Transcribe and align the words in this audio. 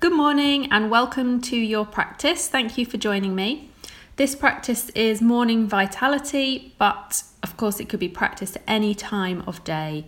Good 0.00 0.12
morning 0.12 0.70
and 0.70 0.92
welcome 0.92 1.40
to 1.40 1.56
your 1.56 1.84
practice. 1.84 2.46
Thank 2.46 2.78
you 2.78 2.86
for 2.86 2.96
joining 2.98 3.34
me. 3.34 3.72
This 4.14 4.36
practice 4.36 4.90
is 4.90 5.20
morning 5.20 5.66
vitality, 5.66 6.72
but 6.78 7.24
of 7.42 7.56
course, 7.56 7.80
it 7.80 7.88
could 7.88 7.98
be 7.98 8.08
practiced 8.08 8.54
at 8.54 8.62
any 8.68 8.94
time 8.94 9.42
of 9.44 9.64
day. 9.64 10.06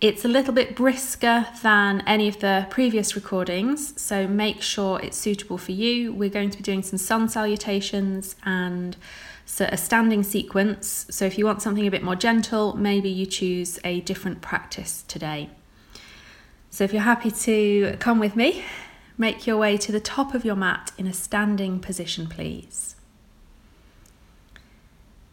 It's 0.00 0.24
a 0.24 0.28
little 0.28 0.52
bit 0.52 0.74
brisker 0.74 1.46
than 1.62 2.00
any 2.08 2.26
of 2.26 2.40
the 2.40 2.66
previous 2.70 3.14
recordings, 3.14 4.02
so 4.02 4.26
make 4.26 4.62
sure 4.62 5.00
it's 5.00 5.16
suitable 5.16 5.58
for 5.58 5.70
you. 5.70 6.12
We're 6.12 6.28
going 6.28 6.50
to 6.50 6.58
be 6.58 6.64
doing 6.64 6.82
some 6.82 6.98
sun 6.98 7.28
salutations 7.28 8.34
and 8.44 8.96
so 9.46 9.68
a 9.70 9.76
standing 9.76 10.24
sequence. 10.24 11.06
So, 11.08 11.24
if 11.24 11.38
you 11.38 11.46
want 11.46 11.62
something 11.62 11.86
a 11.86 11.90
bit 11.92 12.02
more 12.02 12.16
gentle, 12.16 12.76
maybe 12.76 13.08
you 13.08 13.26
choose 13.26 13.78
a 13.84 14.00
different 14.00 14.42
practice 14.42 15.04
today. 15.06 15.50
So, 16.70 16.82
if 16.82 16.92
you're 16.92 17.02
happy 17.02 17.30
to 17.30 17.96
come 18.00 18.18
with 18.18 18.34
me, 18.34 18.64
Make 19.20 19.46
your 19.46 19.58
way 19.58 19.76
to 19.76 19.92
the 19.92 20.00
top 20.00 20.34
of 20.34 20.46
your 20.46 20.56
mat 20.56 20.92
in 20.96 21.06
a 21.06 21.12
standing 21.12 21.78
position, 21.78 22.26
please. 22.26 22.96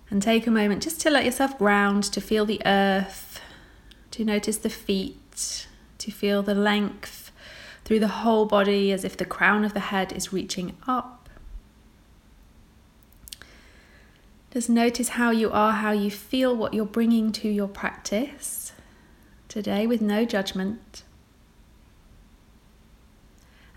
And 0.09 0.21
take 0.21 0.45
a 0.45 0.51
moment 0.51 0.83
just 0.83 0.99
to 1.03 1.09
let 1.09 1.23
yourself 1.23 1.57
ground, 1.57 2.03
to 2.03 2.19
feel 2.19 2.45
the 2.45 2.61
earth, 2.65 3.39
to 4.11 4.25
notice 4.25 4.57
the 4.57 4.69
feet, 4.69 5.67
to 5.99 6.11
feel 6.11 6.43
the 6.43 6.53
length 6.53 7.31
through 7.85 8.01
the 8.01 8.09
whole 8.09 8.45
body 8.45 8.91
as 8.91 9.05
if 9.05 9.15
the 9.15 9.23
crown 9.23 9.63
of 9.63 9.73
the 9.73 9.79
head 9.79 10.11
is 10.11 10.33
reaching 10.33 10.75
up. 10.85 11.29
Just 14.51 14.69
notice 14.69 15.09
how 15.09 15.31
you 15.31 15.49
are, 15.49 15.71
how 15.71 15.91
you 15.91 16.11
feel, 16.11 16.53
what 16.53 16.73
you're 16.73 16.83
bringing 16.83 17.31
to 17.31 17.47
your 17.47 17.69
practice 17.69 18.73
today 19.47 19.87
with 19.87 20.01
no 20.01 20.25
judgment 20.25 21.03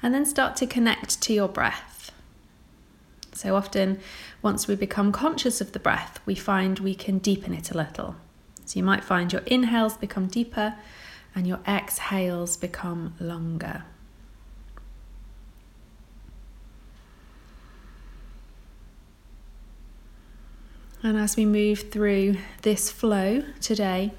and 0.02 0.14
then 0.14 0.24
start 0.24 0.56
to 0.56 0.66
connect 0.66 1.20
to 1.22 1.32
your 1.32 1.48
breath. 1.48 2.12
So 3.32 3.56
often, 3.56 4.00
once 4.42 4.66
we 4.66 4.74
become 4.74 5.12
conscious 5.12 5.60
of 5.60 5.72
the 5.72 5.78
breath, 5.78 6.20
we 6.26 6.34
find 6.34 6.78
we 6.78 6.94
can 6.94 7.18
deepen 7.18 7.54
it 7.54 7.70
a 7.70 7.76
little. 7.76 8.16
So 8.64 8.78
you 8.78 8.82
might 8.82 9.04
find 9.04 9.32
your 9.32 9.42
inhales 9.42 9.96
become 9.96 10.26
deeper 10.26 10.74
and 11.34 11.46
your 11.46 11.60
exhales 11.66 12.56
become 12.56 13.14
longer. 13.20 13.84
And 21.02 21.16
as 21.16 21.36
we 21.36 21.46
move 21.46 21.90
through 21.90 22.36
this 22.62 22.90
flow 22.90 23.42
today, 23.60 24.12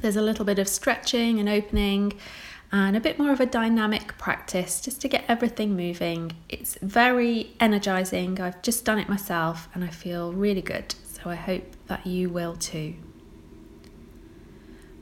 there's 0.00 0.16
a 0.16 0.22
little 0.22 0.44
bit 0.44 0.58
of 0.58 0.68
stretching 0.68 1.38
and 1.38 1.48
opening 1.48 2.14
and 2.72 2.96
a 2.96 3.00
bit 3.00 3.18
more 3.18 3.32
of 3.32 3.40
a 3.40 3.46
dynamic 3.46 4.18
practice 4.18 4.80
just 4.80 5.00
to 5.00 5.08
get 5.08 5.24
everything 5.28 5.76
moving. 5.76 6.32
It's 6.48 6.76
very 6.82 7.54
energizing. 7.60 8.40
I've 8.40 8.60
just 8.62 8.84
done 8.84 8.98
it 8.98 9.08
myself 9.08 9.68
and 9.74 9.84
I 9.84 9.88
feel 9.88 10.32
really 10.32 10.62
good. 10.62 10.94
So 11.04 11.30
I 11.30 11.36
hope 11.36 11.64
that 11.86 12.06
you 12.06 12.28
will 12.28 12.56
too. 12.56 12.94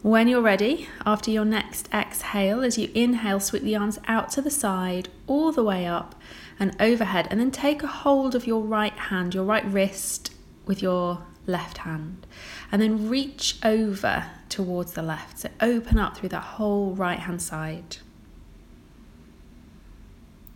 When 0.02 0.28
you're 0.28 0.42
ready, 0.42 0.86
after 1.06 1.30
your 1.30 1.46
next 1.46 1.88
exhale, 1.90 2.62
as 2.62 2.76
you 2.76 2.90
inhale, 2.94 3.40
sweep 3.40 3.62
the 3.62 3.76
arms 3.76 3.98
out 4.06 4.28
to 4.32 4.42
the 4.42 4.50
side, 4.50 5.08
all 5.26 5.50
the 5.50 5.64
way 5.64 5.86
up 5.86 6.14
and 6.60 6.76
overhead, 6.78 7.26
and 7.30 7.40
then 7.40 7.50
take 7.50 7.82
a 7.82 7.86
hold 7.86 8.34
of 8.34 8.46
your 8.46 8.60
right 8.60 8.92
hand, 8.92 9.34
your 9.34 9.44
right 9.44 9.64
wrist 9.64 10.30
with 10.66 10.82
your 10.82 11.24
left 11.47 11.78
hand, 11.78 12.27
and 12.73 12.81
then 12.81 13.09
reach 13.09 13.59
over 13.62 14.27
towards 14.48 14.92
the 14.92 15.03
left. 15.03 15.41
So 15.41 15.48
open 15.61 15.98
up 15.98 16.17
through 16.17 16.31
that 16.31 16.42
whole 16.42 16.95
right 16.95 17.19
hand 17.19 17.42
side. 17.42 17.98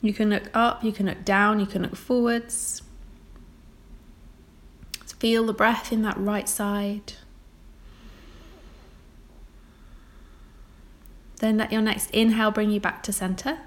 You 0.00 0.12
can 0.12 0.30
look 0.30 0.50
up, 0.54 0.84
you 0.84 0.92
can 0.92 1.06
look 1.06 1.24
down, 1.24 1.58
you 1.60 1.66
can 1.66 1.82
look 1.82 1.96
forwards. 1.96 2.82
Feel 5.18 5.46
the 5.46 5.52
breath 5.52 5.92
in 5.92 6.02
that 6.02 6.16
right 6.16 6.48
side. 6.48 7.14
Then 11.40 11.56
let 11.56 11.72
your 11.72 11.82
next 11.82 12.10
inhale 12.12 12.52
bring 12.52 12.70
you 12.70 12.78
back 12.78 13.02
to 13.04 13.12
center. 13.12 13.58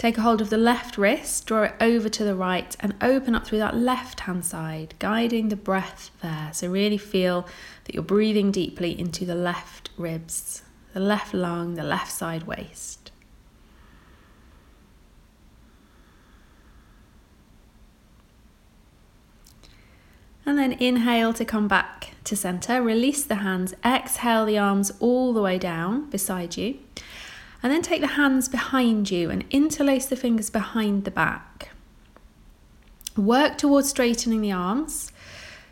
Take 0.00 0.16
a 0.16 0.22
hold 0.22 0.40
of 0.40 0.48
the 0.48 0.56
left 0.56 0.96
wrist, 0.96 1.44
draw 1.44 1.64
it 1.64 1.74
over 1.78 2.08
to 2.08 2.24
the 2.24 2.34
right, 2.34 2.74
and 2.80 2.94
open 3.02 3.34
up 3.34 3.46
through 3.46 3.58
that 3.58 3.76
left 3.76 4.20
hand 4.20 4.46
side, 4.46 4.94
guiding 4.98 5.50
the 5.50 5.56
breath 5.56 6.10
there. 6.22 6.48
So, 6.54 6.70
really 6.70 6.96
feel 6.96 7.46
that 7.84 7.94
you're 7.94 8.02
breathing 8.02 8.50
deeply 8.50 8.98
into 8.98 9.26
the 9.26 9.34
left 9.34 9.90
ribs, 9.98 10.62
the 10.94 11.00
left 11.00 11.34
lung, 11.34 11.74
the 11.74 11.84
left 11.84 12.10
side 12.12 12.44
waist. 12.44 13.12
And 20.46 20.56
then 20.56 20.72
inhale 20.72 21.34
to 21.34 21.44
come 21.44 21.68
back 21.68 22.14
to 22.24 22.34
center. 22.36 22.80
Release 22.80 23.22
the 23.22 23.34
hands. 23.34 23.74
Exhale 23.84 24.46
the 24.46 24.56
arms 24.56 24.92
all 24.98 25.34
the 25.34 25.42
way 25.42 25.58
down 25.58 26.08
beside 26.08 26.56
you. 26.56 26.78
And 27.62 27.72
then 27.72 27.82
take 27.82 28.00
the 28.00 28.06
hands 28.08 28.48
behind 28.48 29.10
you 29.10 29.30
and 29.30 29.44
interlace 29.50 30.06
the 30.06 30.16
fingers 30.16 30.50
behind 30.50 31.04
the 31.04 31.10
back. 31.10 31.70
Work 33.16 33.58
towards 33.58 33.90
straightening 33.90 34.40
the 34.40 34.52
arms, 34.52 35.12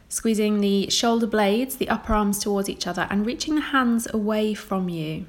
squeezing 0.08 0.60
the 0.60 0.90
shoulder 0.90 1.26
blades, 1.26 1.76
the 1.76 1.88
upper 1.88 2.12
arms 2.12 2.38
towards 2.38 2.68
each 2.68 2.86
other, 2.86 3.06
and 3.10 3.24
reaching 3.24 3.54
the 3.54 3.60
hands 3.60 4.06
away 4.12 4.54
from 4.54 4.88
you. 4.88 5.26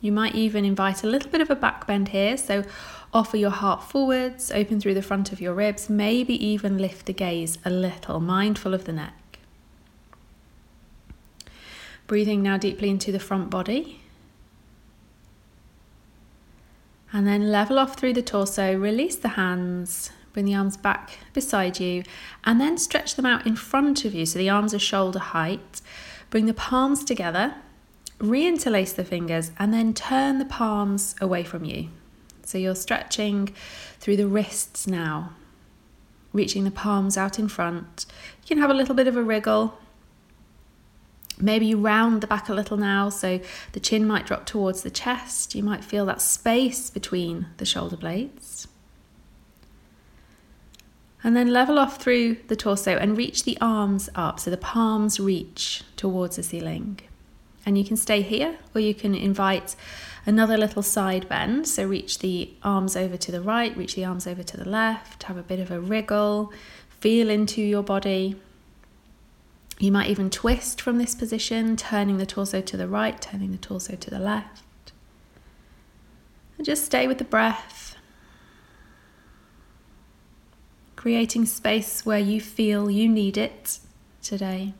You 0.00 0.12
might 0.12 0.34
even 0.34 0.64
invite 0.64 1.02
a 1.02 1.06
little 1.06 1.30
bit 1.30 1.40
of 1.40 1.50
a 1.50 1.56
back 1.56 1.86
bend 1.86 2.08
here, 2.08 2.36
so 2.36 2.64
offer 3.12 3.36
your 3.36 3.50
heart 3.50 3.82
forwards, 3.82 4.50
open 4.50 4.80
through 4.80 4.94
the 4.94 5.02
front 5.02 5.32
of 5.32 5.40
your 5.40 5.54
ribs, 5.54 5.88
maybe 5.88 6.34
even 6.44 6.78
lift 6.78 7.06
the 7.06 7.12
gaze 7.12 7.58
a 7.64 7.70
little, 7.70 8.20
mindful 8.20 8.74
of 8.74 8.84
the 8.84 8.92
neck. 8.92 9.38
Breathing 12.06 12.42
now 12.42 12.56
deeply 12.56 12.90
into 12.90 13.10
the 13.10 13.18
front 13.18 13.50
body. 13.50 14.00
And 17.16 17.26
then 17.26 17.50
level 17.50 17.78
off 17.78 17.98
through 17.98 18.12
the 18.12 18.20
torso, 18.20 18.76
release 18.76 19.16
the 19.16 19.28
hands, 19.28 20.10
bring 20.34 20.44
the 20.44 20.54
arms 20.54 20.76
back 20.76 21.12
beside 21.32 21.80
you, 21.80 22.02
and 22.44 22.60
then 22.60 22.76
stretch 22.76 23.14
them 23.14 23.24
out 23.24 23.46
in 23.46 23.56
front 23.56 24.04
of 24.04 24.14
you 24.14 24.26
so 24.26 24.38
the 24.38 24.50
arms 24.50 24.74
are 24.74 24.78
shoulder 24.78 25.18
height. 25.18 25.80
Bring 26.28 26.44
the 26.44 26.52
palms 26.52 27.04
together, 27.04 27.54
reinterlace 28.18 28.94
the 28.94 29.02
fingers, 29.02 29.50
and 29.58 29.72
then 29.72 29.94
turn 29.94 30.38
the 30.38 30.44
palms 30.44 31.14
away 31.18 31.42
from 31.42 31.64
you. 31.64 31.88
So 32.42 32.58
you're 32.58 32.74
stretching 32.74 33.54
through 33.98 34.18
the 34.18 34.28
wrists 34.28 34.86
now, 34.86 35.30
reaching 36.34 36.64
the 36.64 36.70
palms 36.70 37.16
out 37.16 37.38
in 37.38 37.48
front. 37.48 38.04
You 38.42 38.48
can 38.48 38.58
have 38.58 38.68
a 38.68 38.74
little 38.74 38.94
bit 38.94 39.08
of 39.08 39.16
a 39.16 39.22
wriggle 39.22 39.78
Maybe 41.38 41.66
you 41.66 41.78
round 41.78 42.22
the 42.22 42.26
back 42.26 42.48
a 42.48 42.54
little 42.54 42.76
now, 42.76 43.10
so 43.10 43.40
the 43.72 43.80
chin 43.80 44.06
might 44.06 44.26
drop 44.26 44.46
towards 44.46 44.82
the 44.82 44.90
chest. 44.90 45.54
You 45.54 45.62
might 45.62 45.84
feel 45.84 46.06
that 46.06 46.22
space 46.22 46.88
between 46.88 47.46
the 47.58 47.66
shoulder 47.66 47.96
blades. 47.96 48.68
And 51.22 51.36
then 51.36 51.52
level 51.52 51.78
off 51.78 52.00
through 52.00 52.36
the 52.48 52.56
torso 52.56 52.96
and 52.96 53.16
reach 53.16 53.44
the 53.44 53.58
arms 53.60 54.08
up 54.14 54.38
so 54.38 54.50
the 54.50 54.56
palms 54.56 55.18
reach 55.18 55.82
towards 55.96 56.36
the 56.36 56.42
ceiling. 56.42 57.00
And 57.66 57.76
you 57.76 57.84
can 57.84 57.96
stay 57.96 58.22
here 58.22 58.58
or 58.74 58.80
you 58.80 58.94
can 58.94 59.14
invite 59.14 59.74
another 60.24 60.56
little 60.56 60.82
side 60.82 61.28
bend. 61.28 61.66
So 61.66 61.84
reach 61.84 62.20
the 62.20 62.52
arms 62.62 62.96
over 62.96 63.16
to 63.16 63.32
the 63.32 63.40
right, 63.40 63.76
reach 63.76 63.96
the 63.96 64.04
arms 64.04 64.26
over 64.26 64.42
to 64.44 64.56
the 64.56 64.68
left, 64.68 65.24
have 65.24 65.36
a 65.36 65.42
bit 65.42 65.58
of 65.58 65.70
a 65.70 65.80
wriggle, 65.80 66.52
feel 67.00 67.28
into 67.28 67.60
your 67.60 67.82
body. 67.82 68.36
You 69.78 69.92
might 69.92 70.08
even 70.08 70.30
twist 70.30 70.80
from 70.80 70.98
this 70.98 71.14
position, 71.14 71.76
turning 71.76 72.16
the 72.16 72.26
torso 72.26 72.62
to 72.62 72.76
the 72.76 72.88
right, 72.88 73.20
turning 73.20 73.52
the 73.52 73.58
torso 73.58 73.94
to 73.94 74.10
the 74.10 74.18
left. 74.18 74.92
And 76.56 76.64
just 76.64 76.84
stay 76.84 77.06
with 77.06 77.18
the 77.18 77.24
breath, 77.24 77.96
creating 80.96 81.44
space 81.44 82.06
where 82.06 82.18
you 82.18 82.40
feel 82.40 82.90
you 82.90 83.06
need 83.06 83.36
it 83.36 83.78
today. 84.22 84.72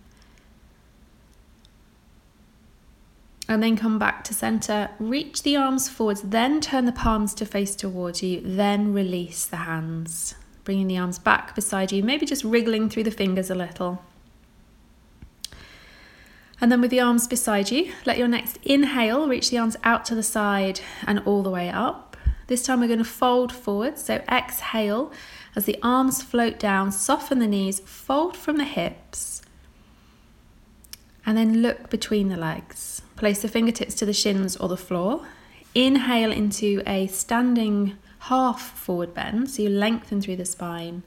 And 3.48 3.62
then 3.62 3.76
come 3.76 3.98
back 3.98 4.24
to 4.24 4.34
center, 4.34 4.90
reach 4.98 5.42
the 5.42 5.56
arms 5.56 5.88
forwards, 5.88 6.22
then 6.22 6.60
turn 6.60 6.86
the 6.86 6.90
palms 6.90 7.32
to 7.34 7.46
face 7.46 7.76
towards 7.76 8.22
you, 8.22 8.40
then 8.42 8.92
release 8.94 9.44
the 9.44 9.56
hands, 9.56 10.34
bringing 10.64 10.88
the 10.88 10.98
arms 10.98 11.18
back 11.18 11.54
beside 11.54 11.92
you, 11.92 12.02
maybe 12.02 12.26
just 12.26 12.42
wriggling 12.42 12.88
through 12.88 13.04
the 13.04 13.10
fingers 13.10 13.50
a 13.50 13.54
little. 13.54 14.02
And 16.60 16.72
then 16.72 16.80
with 16.80 16.90
the 16.90 17.00
arms 17.00 17.28
beside 17.28 17.70
you, 17.70 17.92
let 18.06 18.18
your 18.18 18.28
next 18.28 18.58
inhale 18.62 19.28
reach 19.28 19.50
the 19.50 19.58
arms 19.58 19.76
out 19.84 20.04
to 20.06 20.14
the 20.14 20.22
side 20.22 20.80
and 21.06 21.18
all 21.20 21.42
the 21.42 21.50
way 21.50 21.68
up. 21.68 22.16
This 22.46 22.62
time 22.62 22.80
we're 22.80 22.86
going 22.86 22.98
to 22.98 23.04
fold 23.04 23.52
forward. 23.52 23.98
So 23.98 24.22
exhale 24.30 25.12
as 25.54 25.64
the 25.64 25.78
arms 25.82 26.22
float 26.22 26.58
down, 26.58 26.92
soften 26.92 27.38
the 27.38 27.46
knees, 27.46 27.80
fold 27.80 28.36
from 28.36 28.56
the 28.56 28.64
hips, 28.64 29.42
and 31.24 31.36
then 31.36 31.60
look 31.60 31.90
between 31.90 32.28
the 32.28 32.36
legs. 32.36 33.02
Place 33.16 33.42
the 33.42 33.48
fingertips 33.48 33.94
to 33.96 34.06
the 34.06 34.12
shins 34.12 34.56
or 34.56 34.68
the 34.68 34.76
floor. 34.76 35.26
Inhale 35.74 36.30
into 36.30 36.82
a 36.86 37.06
standing 37.08 37.96
half 38.20 38.78
forward 38.78 39.12
bend, 39.12 39.50
so 39.50 39.62
you 39.62 39.68
lengthen 39.68 40.20
through 40.20 40.36
the 40.36 40.44
spine. 40.44 41.02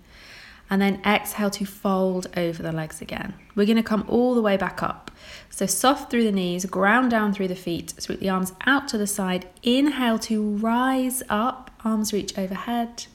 And 0.70 0.82
then 0.82 1.02
exhale 1.06 1.50
to 1.52 1.66
fold 1.66 2.28
over 2.38 2.62
the 2.62 2.72
legs 2.72 3.02
again. 3.02 3.34
We're 3.56 3.66
going 3.66 3.78
to 3.78 3.84
come 3.84 4.06
all 4.08 4.36
the 4.36 4.42
way 4.42 4.56
back 4.56 4.84
up. 4.84 5.10
So 5.50 5.66
soft 5.66 6.12
through 6.12 6.24
the 6.24 6.32
knees, 6.32 6.66
ground 6.66 7.12
down 7.12 7.34
through 7.34 7.48
the 7.48 7.56
feet, 7.56 7.94
sweep 8.00 8.20
the 8.20 8.30
arms 8.30 8.54
out 8.66 8.88
to 8.90 8.98
the 8.98 9.08
side. 9.08 9.48
Inhale 9.64 10.20
to 10.20 10.42
rise 10.58 11.24
up, 11.28 11.72
arms 11.84 12.14
reach 12.14 12.38
overhead. 12.38 13.08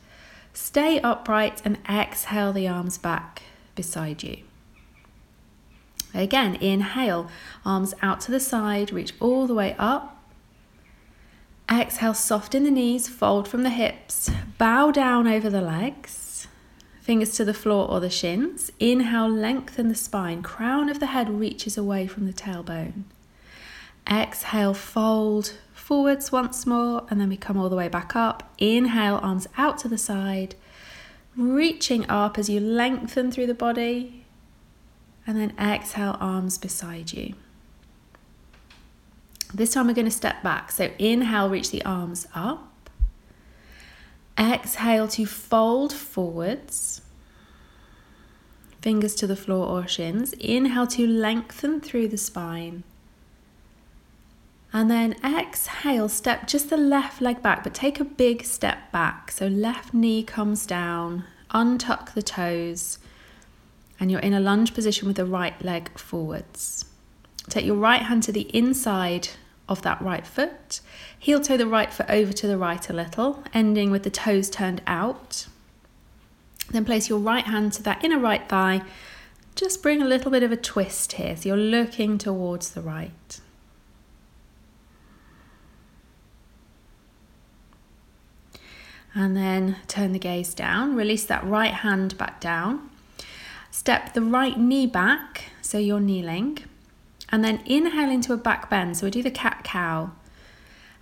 Stay 0.52 1.00
upright 1.00 1.62
and 1.64 1.78
exhale 1.88 2.52
the 2.52 2.68
arms 2.68 2.98
back 2.98 3.42
beside 3.74 4.22
you. 4.22 4.38
Again, 6.14 6.54
inhale, 6.56 7.28
arms 7.64 7.92
out 8.00 8.20
to 8.22 8.30
the 8.30 8.38
side, 8.38 8.92
reach 8.92 9.14
all 9.18 9.46
the 9.48 9.54
way 9.54 9.74
up. 9.78 10.16
Exhale, 11.70 12.14
soften 12.14 12.62
the 12.62 12.70
knees, 12.70 13.08
fold 13.08 13.48
from 13.48 13.64
the 13.64 13.70
hips, 13.70 14.30
bow 14.58 14.92
down 14.92 15.26
over 15.26 15.50
the 15.50 15.60
legs, 15.60 16.23
fingers 17.04 17.32
to 17.36 17.44
the 17.44 17.52
floor 17.52 17.86
or 17.86 18.00
the 18.00 18.08
shins. 18.08 18.72
Inhale, 18.80 19.28
lengthen 19.28 19.88
the 19.88 19.94
spine, 19.94 20.42
crown 20.42 20.88
of 20.88 21.00
the 21.00 21.06
head 21.06 21.28
reaches 21.28 21.76
away 21.76 22.06
from 22.06 22.26
the 22.26 22.32
tailbone. 22.32 23.02
Exhale, 24.10 24.72
fold 24.72 25.52
forwards 25.74 26.32
once 26.32 26.66
more, 26.66 27.06
and 27.10 27.20
then 27.20 27.28
we 27.28 27.36
come 27.36 27.58
all 27.58 27.68
the 27.68 27.76
way 27.76 27.88
back 27.88 28.16
up. 28.16 28.54
Inhale, 28.56 29.20
arms 29.22 29.46
out 29.58 29.76
to 29.78 29.88
the 29.88 29.98
side, 29.98 30.54
reaching 31.36 32.08
up 32.08 32.38
as 32.38 32.48
you 32.48 32.58
lengthen 32.58 33.30
through 33.30 33.48
the 33.48 33.54
body. 33.54 34.24
And 35.26 35.38
then 35.38 35.52
exhale, 35.58 36.16
arms 36.20 36.56
beside 36.56 37.12
you. 37.12 37.34
This 39.52 39.74
time 39.74 39.88
we're 39.88 39.92
going 39.92 40.06
to 40.06 40.10
step 40.10 40.42
back. 40.42 40.72
So 40.72 40.90
inhale, 40.98 41.50
reach 41.50 41.70
the 41.70 41.84
arms 41.84 42.26
up. 42.34 42.73
Exhale 44.38 45.08
to 45.08 45.26
fold 45.26 45.92
forwards. 45.92 47.02
Fingers 48.80 49.14
to 49.14 49.26
the 49.26 49.36
floor 49.36 49.66
or 49.66 49.86
shins. 49.86 50.32
Inhale 50.34 50.86
to 50.88 51.06
lengthen 51.06 51.80
through 51.80 52.08
the 52.08 52.18
spine. 52.18 52.82
And 54.72 54.90
then 54.90 55.14
exhale, 55.24 56.08
step 56.08 56.48
just 56.48 56.68
the 56.68 56.76
left 56.76 57.22
leg 57.22 57.40
back, 57.40 57.62
but 57.62 57.74
take 57.74 58.00
a 58.00 58.04
big 58.04 58.44
step 58.44 58.90
back. 58.90 59.30
So 59.30 59.46
left 59.46 59.94
knee 59.94 60.24
comes 60.24 60.66
down, 60.66 61.24
untuck 61.52 62.14
the 62.14 62.22
toes, 62.22 62.98
and 64.00 64.10
you're 64.10 64.20
in 64.20 64.34
a 64.34 64.40
lunge 64.40 64.74
position 64.74 65.06
with 65.06 65.16
the 65.16 65.26
right 65.26 65.64
leg 65.64 65.96
forwards. 65.96 66.86
Take 67.48 67.64
your 67.64 67.76
right 67.76 68.02
hand 68.02 68.24
to 68.24 68.32
the 68.32 68.54
inside 68.56 69.28
of 69.68 69.82
that 69.82 70.00
right 70.02 70.26
foot, 70.26 70.80
heel 71.18 71.40
toe 71.40 71.56
the 71.56 71.66
right 71.66 71.92
foot 71.92 72.06
over 72.08 72.32
to 72.32 72.46
the 72.46 72.58
right 72.58 72.88
a 72.90 72.92
little, 72.92 73.42
ending 73.52 73.90
with 73.90 74.02
the 74.02 74.10
toes 74.10 74.50
turned 74.50 74.82
out. 74.86 75.46
Then 76.70 76.84
place 76.84 77.08
your 77.08 77.18
right 77.18 77.44
hand 77.44 77.72
to 77.74 77.82
that 77.84 78.04
inner 78.04 78.18
right 78.18 78.48
thigh. 78.48 78.82
Just 79.54 79.82
bring 79.82 80.02
a 80.02 80.06
little 80.06 80.30
bit 80.30 80.42
of 80.42 80.50
a 80.50 80.56
twist 80.56 81.12
here, 81.12 81.36
so 81.36 81.48
you're 81.48 81.56
looking 81.56 82.18
towards 82.18 82.70
the 82.70 82.82
right. 82.82 83.40
And 89.14 89.36
then 89.36 89.76
turn 89.86 90.12
the 90.12 90.18
gaze 90.18 90.54
down, 90.54 90.96
release 90.96 91.24
that 91.26 91.44
right 91.44 91.72
hand 91.72 92.18
back 92.18 92.40
down. 92.40 92.90
Step 93.70 94.12
the 94.12 94.22
right 94.22 94.58
knee 94.58 94.86
back, 94.86 95.44
so 95.62 95.78
you're 95.78 96.00
kneeling. 96.00 96.58
And 97.34 97.42
then 97.42 97.64
inhale 97.66 98.12
into 98.12 98.32
a 98.32 98.36
back 98.36 98.70
bend. 98.70 98.96
So 98.96 99.06
we 99.06 99.10
do 99.10 99.20
the 99.20 99.28
cat 99.28 99.64
cow. 99.64 100.12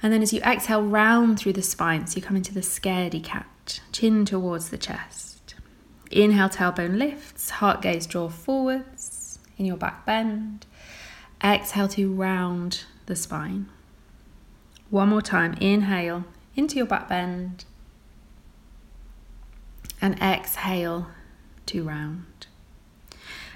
And 0.03 0.11
then 0.11 0.23
as 0.23 0.33
you 0.33 0.41
exhale, 0.41 0.83
round 0.83 1.39
through 1.39 1.53
the 1.53 1.61
spine. 1.61 2.07
So 2.07 2.17
you 2.17 2.23
come 2.23 2.37
into 2.37 2.55
the 2.55 2.63
scaredy 2.63 3.23
cat, 3.23 3.81
chin 3.93 4.25
towards 4.25 4.71
the 4.71 4.79
chest. 4.79 5.57
Inhale, 6.11 6.49
tailbone 6.49 6.97
lifts, 6.97 7.51
heart 7.51 7.83
gaze 7.83 8.07
draw 8.07 8.31
forwards 8.31 9.41
in 9.59 9.67
your 9.67 9.77
back 9.77 10.07
bend. 10.07 10.65
Exhale 11.45 11.89
to 11.89 12.11
round 12.11 12.85
the 13.05 13.15
spine. 13.15 13.69
One 14.89 15.11
more 15.11 15.21
time. 15.21 15.53
Inhale 15.61 16.25
into 16.57 16.77
your 16.77 16.87
back 16.87 17.11
bend. 17.11 17.67
And 20.01 20.19
exhale 20.23 21.09
to 21.67 21.85
round 21.85 22.47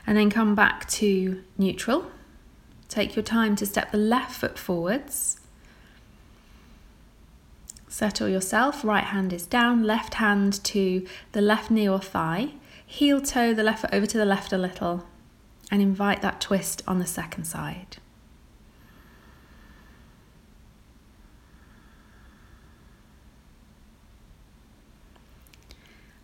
and 0.07 0.17
then 0.17 0.29
come 0.31 0.55
back 0.55 0.87
to 0.89 1.43
neutral. 1.59 2.11
Take 2.97 3.15
your 3.15 3.23
time 3.23 3.57
to 3.57 3.67
step 3.67 3.93
the 3.93 3.99
left 3.99 4.33
foot 4.35 4.59
forwards. 4.59 5.39
Settle 7.89 8.27
yourself, 8.27 8.83
right 8.83 9.05
hand 9.05 9.35
is 9.35 9.47
down, 9.47 9.83
left 9.83 10.15
hand 10.15 10.65
to 10.65 11.07
the 11.33 11.43
left 11.43 11.71
knee 11.71 11.87
or 11.87 12.01
thigh, 12.01 12.53
heel 12.87 13.21
toe 13.21 13.53
the 13.53 13.63
left 13.63 13.83
foot 13.83 13.93
over 13.93 14.07
to 14.07 14.17
the 14.17 14.25
left 14.25 14.51
a 14.51 14.57
little, 14.57 15.05
and 15.71 15.83
invite 15.83 16.23
that 16.23 16.41
twist 16.41 16.83
on 16.89 16.99
the 16.99 17.05
second 17.05 17.45
side. 17.45 17.99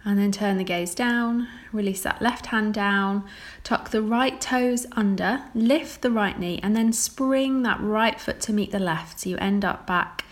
And 0.04 0.18
then 0.18 0.32
turn 0.32 0.58
the 0.58 0.64
gaze 0.64 0.96
down, 0.96 1.46
release 1.70 2.02
that 2.02 2.20
left 2.20 2.46
hand 2.46 2.74
down, 2.74 3.24
tuck 3.62 3.90
the 3.90 4.02
right 4.02 4.40
toes 4.40 4.84
under, 4.92 5.44
lift 5.54 6.02
the 6.02 6.10
right 6.10 6.36
knee, 6.36 6.58
and 6.60 6.74
then 6.74 6.92
spring 6.92 7.62
that 7.62 7.80
right 7.80 8.20
foot 8.20 8.40
to 8.42 8.52
meet 8.52 8.72
the 8.72 8.80
left. 8.80 9.20
So 9.20 9.30
you 9.30 9.36
end 9.36 9.64
up 9.64 9.86
back 9.86 10.24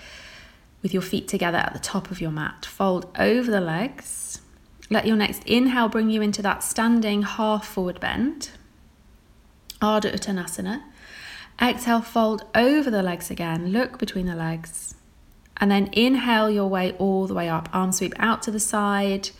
with 0.82 0.92
your 0.92 1.02
feet 1.02 1.28
together 1.28 1.58
at 1.58 1.72
the 1.72 1.78
top 1.78 2.10
of 2.10 2.20
your 2.20 2.32
mat. 2.32 2.66
Fold 2.66 3.06
over 3.16 3.48
the 3.48 3.60
legs. 3.60 4.40
Let 4.90 5.06
your 5.06 5.16
next 5.16 5.44
inhale 5.44 5.88
bring 5.88 6.10
you 6.10 6.20
into 6.20 6.42
that 6.42 6.64
standing 6.64 7.22
half 7.22 7.64
forward 7.66 8.00
bend. 8.00 8.50
Ardha 9.80 10.12
Uttanasana. 10.12 10.82
Exhale, 11.62 12.00
fold 12.00 12.44
over 12.56 12.90
the 12.90 13.02
legs 13.02 13.30
again. 13.30 13.70
Look 13.70 13.98
between 13.98 14.26
the 14.26 14.34
legs. 14.34 14.96
And 15.58 15.70
then 15.70 15.90
inhale 15.92 16.50
your 16.50 16.68
way 16.68 16.92
all 16.92 17.28
the 17.28 17.34
way 17.34 17.48
up. 17.48 17.68
Arm 17.72 17.92
sweep 17.92 18.14
out 18.18 18.42
to 18.42 18.50
the 18.50 18.58
side 18.58 19.30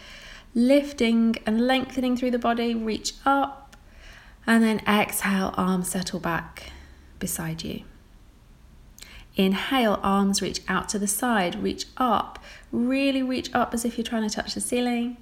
lifting 0.55 1.37
and 1.47 1.67
lengthening 1.67 2.17
through 2.17 2.31
the 2.31 2.39
body, 2.39 2.75
reach 2.75 3.15
up, 3.25 3.77
and 4.47 4.63
then 4.65 4.81
exhale, 4.87 5.55
arms 5.57 5.91
settle 5.91 6.21
back 6.21 6.73
beside 7.19 7.63
you. 7.63 7.83
Inhale, 9.37 10.01
arms 10.03 10.43
reach 10.43 10.61
out 10.69 10.89
to 10.91 10.99
the 10.99 11.07
side, 11.07 11.63
reach 11.63 11.87
up, 11.97 12.39
really 12.73 13.23
reach 13.23 13.49
up 13.55 13.73
as 13.73 13.85
if 13.85 13.97
you're 13.97 14.05
trying 14.05 14.29
to 14.29 14.35
touch 14.35 14.55
the 14.55 14.61
ceiling. 14.61 15.17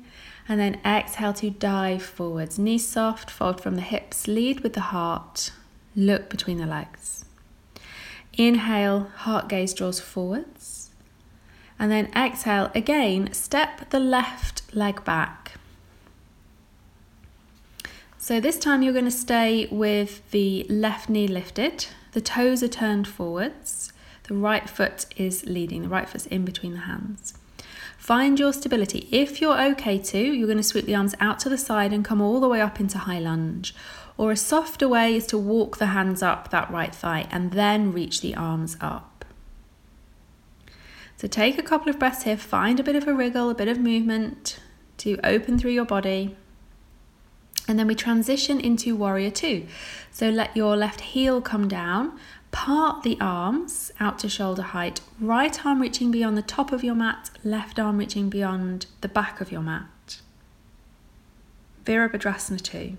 And 0.48 0.58
then 0.58 0.80
exhale 0.84 1.34
to 1.34 1.50
dive 1.50 2.02
forwards, 2.02 2.58
knees 2.58 2.88
soft, 2.88 3.30
fold 3.30 3.60
from 3.60 3.74
the 3.74 3.82
hips, 3.82 4.26
lead 4.26 4.60
with 4.60 4.72
the 4.72 4.80
heart, 4.80 5.52
look 5.94 6.30
between 6.30 6.56
the 6.56 6.66
legs. 6.66 7.26
Inhale, 8.32 9.10
heart 9.16 9.48
gaze 9.48 9.74
draws 9.74 10.00
forwards. 10.00 10.90
And 11.78 11.92
then 11.92 12.10
exhale 12.16 12.72
again, 12.74 13.32
step 13.34 13.90
the 13.90 14.00
left 14.00 14.57
leg 14.72 15.04
back. 15.04 15.52
So 18.18 18.40
this 18.40 18.58
time 18.58 18.82
you're 18.82 18.92
going 18.92 19.04
to 19.04 19.10
stay 19.10 19.68
with 19.70 20.28
the 20.32 20.66
left 20.68 21.08
knee 21.08 21.28
lifted, 21.28 21.86
the 22.12 22.20
toes 22.20 22.62
are 22.62 22.68
turned 22.68 23.08
forwards, 23.08 23.92
the 24.24 24.34
right 24.34 24.68
foot 24.68 25.06
is 25.16 25.46
leading, 25.46 25.82
the 25.82 25.88
right 25.88 26.08
foot's 26.08 26.26
in 26.26 26.44
between 26.44 26.72
the 26.72 26.80
hands. 26.80 27.34
Find 27.96 28.38
your 28.38 28.52
stability. 28.52 29.08
If 29.10 29.40
you're 29.40 29.60
okay 29.72 29.98
to, 29.98 30.18
you're 30.18 30.46
going 30.46 30.58
to 30.58 30.62
sweep 30.62 30.86
the 30.86 30.94
arms 30.94 31.14
out 31.20 31.38
to 31.40 31.48
the 31.48 31.58
side 31.58 31.92
and 31.92 32.04
come 32.04 32.20
all 32.20 32.40
the 32.40 32.48
way 32.48 32.60
up 32.60 32.80
into 32.80 32.98
high 32.98 33.18
lunge. 33.18 33.74
Or 34.16 34.32
a 34.32 34.36
softer 34.36 34.88
way 34.88 35.14
is 35.14 35.26
to 35.28 35.38
walk 35.38 35.76
the 35.76 35.86
hands 35.86 36.22
up 36.22 36.50
that 36.50 36.70
right 36.70 36.94
thigh 36.94 37.26
and 37.30 37.52
then 37.52 37.92
reach 37.92 38.20
the 38.20 38.34
arms 38.34 38.76
up. 38.80 39.17
So 41.18 41.26
take 41.26 41.58
a 41.58 41.64
couple 41.64 41.90
of 41.90 41.98
breaths 41.98 42.22
here, 42.22 42.36
find 42.36 42.78
a 42.78 42.84
bit 42.84 42.94
of 42.94 43.08
a 43.08 43.12
wriggle, 43.12 43.50
a 43.50 43.54
bit 43.54 43.66
of 43.66 43.80
movement 43.80 44.60
to 44.98 45.18
open 45.24 45.58
through 45.58 45.72
your 45.72 45.84
body. 45.84 46.36
And 47.66 47.76
then 47.76 47.88
we 47.88 47.96
transition 47.96 48.60
into 48.60 48.94
warrior 48.94 49.32
two. 49.32 49.66
So 50.12 50.30
let 50.30 50.56
your 50.56 50.76
left 50.76 51.00
heel 51.00 51.42
come 51.42 51.66
down, 51.66 52.16
part 52.52 53.02
the 53.02 53.18
arms 53.20 53.90
out 53.98 54.20
to 54.20 54.28
shoulder 54.28 54.62
height, 54.62 55.00
right 55.20 55.66
arm 55.66 55.82
reaching 55.82 56.12
beyond 56.12 56.38
the 56.38 56.42
top 56.42 56.70
of 56.70 56.84
your 56.84 56.94
mat, 56.94 57.30
left 57.42 57.80
arm 57.80 57.98
reaching 57.98 58.30
beyond 58.30 58.86
the 59.00 59.08
back 59.08 59.40
of 59.40 59.50
your 59.50 59.60
mat. 59.60 60.20
Virabhadrasana 61.84 62.62
2. 62.62 62.96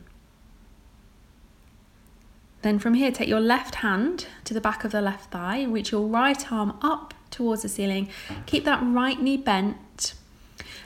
Then 2.63 2.79
from 2.79 2.95
here, 2.95 3.13
take 3.13 3.29
your 3.29 3.39
left 3.39 3.75
hand 3.75 4.27
to 4.43 4.53
the 4.53 4.59
back 4.59 4.83
of 4.83 4.91
the 4.91 4.99
left 4.99 5.31
thigh, 5.31 5.63
reach 5.63 5.93
your 5.93 6.05
right 6.05 6.51
arm 6.51 6.77
up 6.81 7.13
towards 7.31 7.61
the 7.61 7.69
ceiling. 7.69 8.09
Keep 8.45 8.65
that 8.65 8.81
right 8.83 9.21
knee 9.21 9.37
bent. 9.37 10.13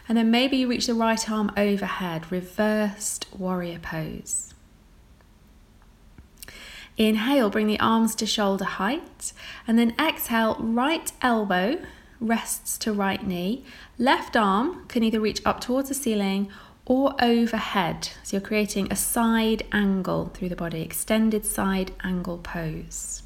And 0.07 0.17
then 0.17 0.31
maybe 0.31 0.57
you 0.57 0.67
reach 0.67 0.87
the 0.87 0.93
right 0.93 1.29
arm 1.29 1.51
overhead, 1.55 2.31
reversed 2.31 3.27
warrior 3.37 3.79
pose. 3.79 4.53
Inhale, 6.97 7.49
bring 7.49 7.67
the 7.67 7.79
arms 7.79 8.13
to 8.15 8.25
shoulder 8.25 8.65
height. 8.65 9.33
And 9.67 9.79
then 9.79 9.95
exhale, 9.99 10.57
right 10.59 11.11
elbow 11.21 11.79
rests 12.19 12.77
to 12.79 12.93
right 12.93 13.25
knee. 13.25 13.63
Left 13.97 14.35
arm 14.35 14.85
can 14.87 15.03
either 15.03 15.19
reach 15.19 15.41
up 15.45 15.59
towards 15.59 15.89
the 15.89 15.95
ceiling 15.95 16.49
or 16.85 17.15
overhead. 17.21 18.09
So 18.23 18.37
you're 18.37 18.45
creating 18.45 18.91
a 18.91 18.95
side 18.95 19.63
angle 19.71 20.31
through 20.33 20.49
the 20.49 20.55
body, 20.55 20.81
extended 20.81 21.45
side 21.45 21.91
angle 22.03 22.37
pose. 22.37 23.22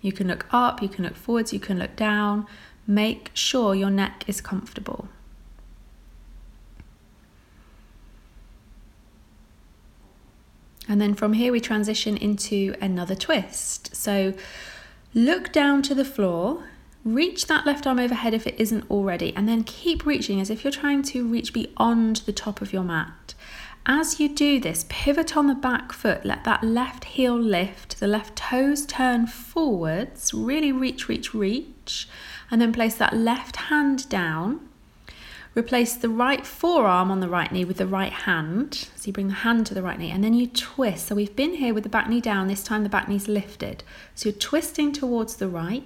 You 0.00 0.12
can 0.12 0.28
look 0.28 0.46
up, 0.50 0.82
you 0.82 0.88
can 0.88 1.04
look 1.04 1.16
forwards, 1.16 1.52
you 1.52 1.60
can 1.60 1.78
look 1.78 1.96
down. 1.96 2.46
Make 2.86 3.30
sure 3.34 3.74
your 3.74 3.90
neck 3.90 4.24
is 4.26 4.40
comfortable. 4.40 5.08
And 10.88 11.00
then 11.00 11.14
from 11.14 11.34
here, 11.34 11.52
we 11.52 11.60
transition 11.60 12.16
into 12.16 12.74
another 12.80 13.14
twist. 13.14 13.94
So 13.94 14.34
look 15.14 15.52
down 15.52 15.82
to 15.82 15.94
the 15.94 16.04
floor, 16.04 16.64
reach 17.04 17.46
that 17.46 17.64
left 17.64 17.86
arm 17.86 18.00
overhead 18.00 18.34
if 18.34 18.44
it 18.46 18.58
isn't 18.58 18.90
already, 18.90 19.32
and 19.36 19.48
then 19.48 19.62
keep 19.62 20.04
reaching 20.04 20.40
as 20.40 20.50
if 20.50 20.64
you're 20.64 20.72
trying 20.72 21.02
to 21.02 21.28
reach 21.28 21.52
beyond 21.52 22.16
the 22.26 22.32
top 22.32 22.60
of 22.60 22.72
your 22.72 22.82
mat. 22.82 23.12
As 23.86 24.20
you 24.20 24.28
do 24.28 24.60
this, 24.60 24.84
pivot 24.88 25.36
on 25.36 25.46
the 25.46 25.54
back 25.54 25.92
foot, 25.92 26.24
let 26.24 26.44
that 26.44 26.62
left 26.62 27.04
heel 27.04 27.36
lift, 27.36 27.98
the 27.98 28.06
left 28.06 28.36
toes 28.36 28.86
turn 28.86 29.26
forwards, 29.26 30.32
really 30.34 30.70
reach, 30.70 31.08
reach, 31.08 31.34
reach, 31.34 32.08
and 32.50 32.60
then 32.60 32.72
place 32.72 32.94
that 32.96 33.16
left 33.16 33.56
hand 33.56 34.08
down 34.08 34.68
Replace 35.56 35.94
the 35.94 36.08
right 36.08 36.46
forearm 36.46 37.10
on 37.10 37.18
the 37.18 37.28
right 37.28 37.50
knee 37.50 37.64
with 37.64 37.78
the 37.78 37.86
right 37.86 38.12
hand. 38.12 38.88
So 38.94 39.06
you 39.06 39.12
bring 39.12 39.28
the 39.28 39.34
hand 39.34 39.66
to 39.66 39.74
the 39.74 39.82
right 39.82 39.98
knee 39.98 40.10
and 40.10 40.22
then 40.22 40.32
you 40.32 40.46
twist. 40.46 41.08
So 41.08 41.16
we've 41.16 41.34
been 41.34 41.54
here 41.54 41.74
with 41.74 41.82
the 41.82 41.90
back 41.90 42.08
knee 42.08 42.20
down, 42.20 42.46
this 42.46 42.62
time 42.62 42.84
the 42.84 42.88
back 42.88 43.08
knee's 43.08 43.26
lifted. 43.26 43.82
So 44.14 44.28
you're 44.28 44.38
twisting 44.38 44.92
towards 44.92 45.36
the 45.36 45.48
right. 45.48 45.84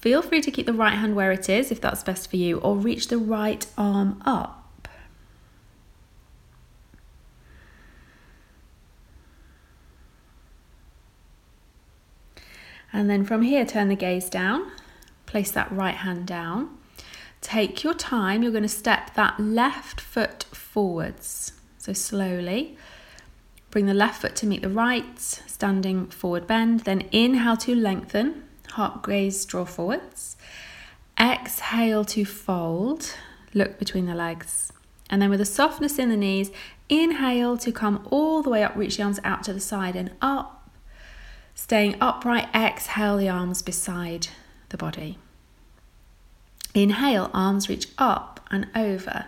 Feel 0.00 0.20
free 0.20 0.42
to 0.42 0.50
keep 0.50 0.66
the 0.66 0.74
right 0.74 0.94
hand 0.94 1.16
where 1.16 1.32
it 1.32 1.48
is 1.48 1.72
if 1.72 1.80
that's 1.80 2.04
best 2.04 2.28
for 2.28 2.36
you, 2.36 2.58
or 2.58 2.76
reach 2.76 3.08
the 3.08 3.18
right 3.18 3.66
arm 3.78 4.22
up. 4.26 4.65
And 12.96 13.10
then 13.10 13.26
from 13.26 13.42
here, 13.42 13.66
turn 13.66 13.88
the 13.88 13.94
gaze 13.94 14.30
down, 14.30 14.72
place 15.26 15.50
that 15.50 15.70
right 15.70 15.96
hand 15.96 16.26
down. 16.26 16.78
Take 17.42 17.84
your 17.84 17.92
time, 17.92 18.42
you're 18.42 18.50
going 18.50 18.62
to 18.62 18.70
step 18.70 19.12
that 19.12 19.38
left 19.38 20.00
foot 20.00 20.44
forwards. 20.44 21.52
So 21.76 21.92
slowly. 21.92 22.78
Bring 23.70 23.84
the 23.84 23.92
left 23.92 24.22
foot 24.22 24.34
to 24.36 24.46
meet 24.46 24.62
the 24.62 24.70
right, 24.70 25.20
standing 25.20 26.06
forward 26.06 26.46
bend. 26.46 26.80
Then 26.80 27.02
inhale 27.12 27.58
to 27.58 27.74
lengthen, 27.74 28.44
heart 28.70 29.04
gaze 29.04 29.44
draw 29.44 29.66
forwards. 29.66 30.38
Exhale 31.20 32.06
to 32.06 32.24
fold, 32.24 33.12
look 33.52 33.78
between 33.78 34.06
the 34.06 34.14
legs. 34.14 34.72
And 35.10 35.20
then 35.20 35.28
with 35.28 35.42
a 35.42 35.44
softness 35.44 35.98
in 35.98 36.08
the 36.08 36.16
knees, 36.16 36.50
inhale 36.88 37.58
to 37.58 37.70
come 37.72 38.08
all 38.10 38.42
the 38.42 38.48
way 38.48 38.64
up, 38.64 38.74
reach 38.74 38.96
the 38.96 39.02
arms 39.02 39.20
out 39.22 39.42
to 39.44 39.52
the 39.52 39.60
side 39.60 39.96
and 39.96 40.12
up. 40.22 40.55
Staying 41.58 41.96
upright, 42.02 42.54
exhale 42.54 43.16
the 43.16 43.30
arms 43.30 43.62
beside 43.62 44.28
the 44.68 44.76
body. 44.76 45.18
Inhale, 46.74 47.30
arms 47.32 47.68
reach 47.68 47.88
up 47.96 48.46
and 48.50 48.68
over. 48.76 49.24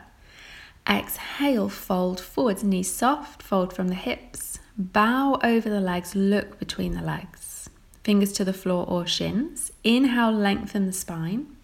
Exhale, 0.88 1.70
fold 1.70 2.20
forwards, 2.20 2.62
knees 2.62 2.92
soft, 2.92 3.42
fold 3.42 3.73
from 3.73 3.88
the 3.88 3.94
hips. 3.94 4.58
Bow 4.76 5.40
over 5.42 5.70
the 5.70 5.80
legs, 5.80 6.14
look 6.14 6.58
between 6.58 6.92
the 6.92 7.02
legs. 7.02 7.70
Fingers 8.04 8.32
to 8.35 8.44
the 8.44 8.52
floor 8.52 8.85
or 8.87 9.06
shins. 9.06 9.73
Inhale, 9.82 10.30
lengthen 10.30 10.87
the 10.87 10.92
spine. 10.92 11.56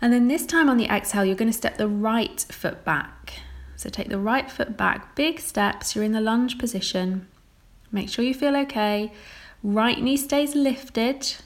And 0.00 0.12
then 0.12 0.26
this 0.26 0.44
time 0.44 0.68
on 0.68 0.78
the 0.78 0.92
exhale, 0.92 1.24
you're 1.24 1.36
going 1.36 1.50
to 1.50 1.56
step 1.56 1.78
the 1.78 1.88
right 1.88 2.40
foot 2.50 2.84
back. 2.84 3.34
So 3.76 3.88
take 3.88 4.08
the 4.08 4.18
right 4.18 4.50
foot 4.50 4.76
back, 4.76 5.14
big 5.14 5.38
steps. 5.38 5.94
You're 5.94 6.04
in 6.04 6.12
the 6.12 6.20
lunge 6.20 6.58
position. 6.58 7.28
Make 7.92 8.08
sure 8.08 8.24
you 8.24 8.34
feel 8.34 8.56
okay. 8.56 9.12
Right 9.64 9.98
knee 9.98 10.18
stays 10.18 10.54
lifted. 10.54 11.36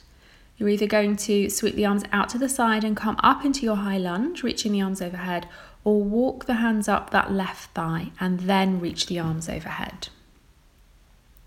You're 0.57 0.71
either 0.71 0.89
going 0.89 1.15
to 1.19 1.49
sweep 1.49 1.77
the 1.77 1.87
arms 1.87 2.03
out 2.11 2.29
to 2.31 2.39
the 2.39 2.49
side 2.49 2.83
and 2.83 2.97
come 2.97 3.17
up 3.23 3.45
into 3.45 3.65
your 3.65 3.77
high 3.77 3.97
lunge, 3.97 4.43
reaching 4.43 4.73
the 4.73 4.83
arms 4.83 5.01
overhead, 5.01 5.47
or 5.85 6.03
walk 6.03 6.47
the 6.47 6.55
hands 6.55 6.89
up 6.89 7.11
that 7.11 7.33
left 7.33 7.71
thigh 7.75 8.11
and 8.19 8.41
then 8.41 8.81
reach 8.81 9.07
the 9.07 9.21
arms 9.21 9.49
overhead. 9.49 10.09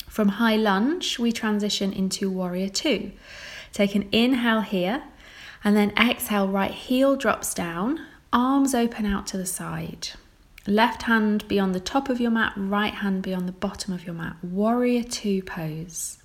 From 0.07 0.29
high 0.29 0.55
lunge, 0.55 1.19
we 1.19 1.33
transition 1.33 1.91
into 1.91 2.31
warrior 2.31 2.69
two. 2.69 3.11
Take 3.73 3.93
an 3.93 4.07
inhale 4.13 4.61
here 4.61 5.03
and 5.65 5.75
then 5.75 5.91
exhale, 5.97 6.47
right 6.47 6.71
heel 6.71 7.17
drops 7.17 7.53
down, 7.53 7.99
arms 8.31 8.73
open 8.73 9.05
out 9.05 9.27
to 9.27 9.37
the 9.37 9.45
side. 9.45 10.11
Left 10.65 11.03
hand 11.03 11.45
beyond 11.49 11.75
the 11.75 11.81
top 11.81 12.07
of 12.07 12.21
your 12.21 12.31
mat, 12.31 12.53
right 12.55 12.93
hand 12.93 13.23
beyond 13.23 13.49
the 13.49 13.53
bottom 13.53 13.93
of 13.93 14.05
your 14.05 14.15
mat. 14.15 14.37
Warrior 14.41 15.03
two 15.03 15.43
pose. 15.43 16.20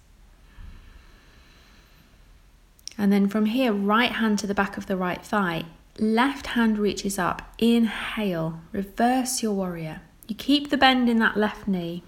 And 2.98 3.12
then 3.12 3.28
from 3.28 3.46
here, 3.46 3.72
right 3.72 4.12
hand 4.12 4.38
to 4.40 4.46
the 4.46 4.54
back 4.54 4.76
of 4.76 4.86
the 4.86 4.96
right 4.96 5.22
thigh, 5.22 5.64
left 5.98 6.48
hand 6.48 6.78
reaches 6.78 7.18
up. 7.18 7.54
Inhale, 7.58 8.60
reverse 8.72 9.42
your 9.42 9.52
warrior. 9.52 10.00
You 10.28 10.34
keep 10.34 10.70
the 10.70 10.76
bend 10.76 11.08
in 11.08 11.18
that 11.18 11.36
left 11.36 11.68
knee. 11.68 12.02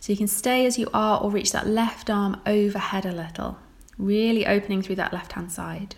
So 0.00 0.12
you 0.12 0.16
can 0.16 0.28
stay 0.28 0.66
as 0.66 0.78
you 0.78 0.88
are 0.92 1.20
or 1.20 1.30
reach 1.30 1.52
that 1.52 1.66
left 1.66 2.10
arm 2.10 2.40
overhead 2.44 3.06
a 3.06 3.12
little, 3.12 3.58
really 3.96 4.46
opening 4.46 4.82
through 4.82 4.96
that 4.96 5.12
left 5.12 5.32
hand 5.32 5.52
side. 5.52 5.94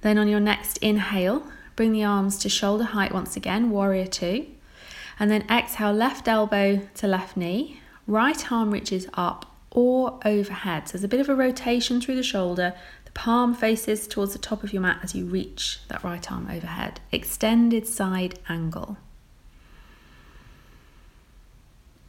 Then 0.00 0.16
on 0.18 0.28
your 0.28 0.40
next 0.40 0.78
inhale, 0.78 1.46
bring 1.76 1.92
the 1.92 2.04
arms 2.04 2.38
to 2.38 2.48
shoulder 2.48 2.84
height 2.84 3.12
once 3.12 3.36
again, 3.36 3.70
warrior 3.70 4.06
two. 4.06 4.46
And 5.18 5.30
then 5.30 5.46
exhale, 5.50 5.92
left 5.92 6.28
elbow 6.28 6.88
to 6.94 7.06
left 7.06 7.36
knee, 7.36 7.80
right 8.06 8.50
arm 8.50 8.70
reaches 8.70 9.06
up, 9.14 9.53
or 9.74 10.18
overhead. 10.24 10.88
So 10.88 10.92
there's 10.92 11.04
a 11.04 11.08
bit 11.08 11.20
of 11.20 11.28
a 11.28 11.34
rotation 11.34 12.00
through 12.00 12.16
the 12.16 12.22
shoulder. 12.22 12.74
The 13.04 13.10
palm 13.10 13.54
faces 13.54 14.06
towards 14.06 14.32
the 14.32 14.38
top 14.38 14.62
of 14.62 14.72
your 14.72 14.80
mat 14.80 15.00
as 15.02 15.14
you 15.14 15.26
reach 15.26 15.80
that 15.88 16.02
right 16.02 16.32
arm 16.32 16.48
overhead. 16.50 17.00
Extended 17.12 17.86
side 17.86 18.38
angle. 18.48 18.96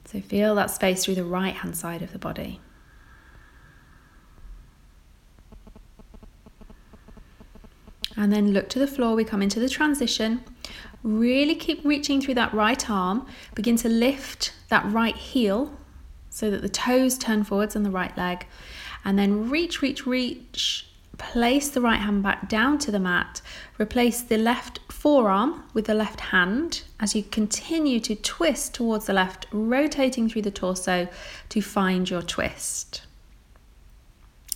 So 0.06 0.22
feel 0.22 0.56
that 0.56 0.70
space 0.70 1.04
through 1.04 1.16
the 1.16 1.26
right 1.26 1.56
hand 1.56 1.76
side 1.76 2.04
of 2.04 2.14
the 2.14 2.20
body. 2.20 2.62
And 8.16 8.32
then 8.32 8.54
look 8.54 8.70
to 8.70 8.80
the 8.80 8.88
floor. 8.88 9.16
We 9.16 9.26
come 9.26 9.42
into 9.42 9.60
the 9.60 9.68
transition. 9.68 10.44
Really 11.04 11.56
keep 11.56 11.84
reaching 11.84 12.22
through 12.22 12.36
that 12.36 12.54
right 12.54 12.90
arm. 12.90 13.26
Begin 13.56 13.76
to 13.78 13.90
lift 13.90 14.54
that 14.70 14.86
right 14.90 15.16
heel 15.16 15.76
so 16.36 16.52
that 16.52 16.62
the 16.62 16.68
toes 16.68 17.18
turn 17.18 17.46
forwards 17.46 17.78
on 17.78 17.84
the 17.84 17.90
right 17.90 18.16
leg. 18.18 18.46
And 19.06 19.18
then 19.18 19.50
reach, 19.50 19.82
reach, 19.82 20.06
reach. 20.06 20.86
Place 21.18 21.70
the 21.70 21.80
right 21.80 22.02
hand 22.02 22.24
back 22.24 22.50
down 22.50 22.78
to 22.80 22.92
the 22.92 23.00
mat. 23.00 23.42
Replace 23.80 24.22
the 24.22 24.38
left 24.38 24.82
forearm 24.92 25.64
with 25.74 25.86
the 25.86 25.94
left 25.94 26.20
hand 26.20 26.84
as 27.00 27.16
you 27.16 27.24
continue 27.24 28.02
to 28.02 28.16
twist 28.16 28.74
towards 28.74 29.06
the 29.06 29.14
left, 29.14 29.48
rotating 29.54 30.28
through 30.28 30.42
the 30.42 30.52
torso 30.52 31.08
to 31.48 31.62
find 31.62 32.10
your 32.10 32.22
twist. 32.22 33.04